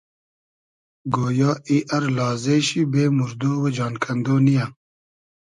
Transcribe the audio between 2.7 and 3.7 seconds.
بې موردۉ و